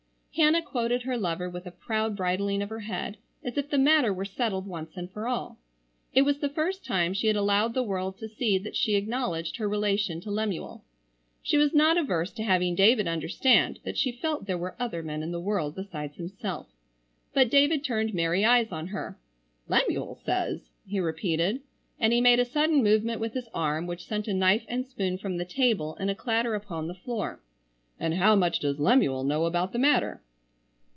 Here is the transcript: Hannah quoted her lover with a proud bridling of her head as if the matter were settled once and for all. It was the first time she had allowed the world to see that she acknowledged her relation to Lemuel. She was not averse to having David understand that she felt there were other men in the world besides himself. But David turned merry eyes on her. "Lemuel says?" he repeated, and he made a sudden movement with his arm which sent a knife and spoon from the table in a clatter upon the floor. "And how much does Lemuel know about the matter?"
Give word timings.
Hannah 0.37 0.61
quoted 0.63 1.03
her 1.03 1.17
lover 1.17 1.49
with 1.49 1.65
a 1.65 1.71
proud 1.71 2.15
bridling 2.15 2.61
of 2.61 2.69
her 2.69 2.79
head 2.79 3.17
as 3.43 3.57
if 3.57 3.69
the 3.69 3.77
matter 3.77 4.13
were 4.13 4.23
settled 4.23 4.65
once 4.65 4.95
and 4.95 5.11
for 5.11 5.27
all. 5.27 5.59
It 6.13 6.21
was 6.21 6.37
the 6.39 6.47
first 6.47 6.85
time 6.85 7.13
she 7.13 7.27
had 7.27 7.35
allowed 7.35 7.73
the 7.73 7.83
world 7.83 8.17
to 8.19 8.29
see 8.29 8.57
that 8.57 8.77
she 8.77 8.95
acknowledged 8.95 9.57
her 9.57 9.67
relation 9.67 10.21
to 10.21 10.31
Lemuel. 10.31 10.85
She 11.43 11.57
was 11.57 11.73
not 11.73 11.97
averse 11.97 12.31
to 12.31 12.43
having 12.43 12.75
David 12.75 13.09
understand 13.09 13.79
that 13.83 13.97
she 13.97 14.13
felt 14.13 14.45
there 14.45 14.57
were 14.57 14.77
other 14.79 15.03
men 15.03 15.21
in 15.21 15.33
the 15.33 15.41
world 15.41 15.75
besides 15.75 16.15
himself. 16.15 16.69
But 17.33 17.51
David 17.51 17.83
turned 17.83 18.13
merry 18.13 18.45
eyes 18.45 18.71
on 18.71 18.87
her. 18.87 19.19
"Lemuel 19.67 20.15
says?" 20.25 20.69
he 20.87 21.01
repeated, 21.01 21.59
and 21.99 22.13
he 22.13 22.21
made 22.21 22.39
a 22.39 22.45
sudden 22.45 22.81
movement 22.81 23.19
with 23.19 23.33
his 23.33 23.49
arm 23.53 23.85
which 23.85 24.05
sent 24.05 24.29
a 24.29 24.33
knife 24.33 24.63
and 24.69 24.87
spoon 24.87 25.17
from 25.17 25.35
the 25.35 25.45
table 25.45 25.95
in 25.97 26.07
a 26.07 26.15
clatter 26.15 26.55
upon 26.55 26.87
the 26.87 26.95
floor. 26.95 27.41
"And 27.99 28.15
how 28.15 28.35
much 28.35 28.57
does 28.57 28.79
Lemuel 28.79 29.23
know 29.23 29.45
about 29.45 29.73
the 29.73 29.77
matter?" 29.77 30.23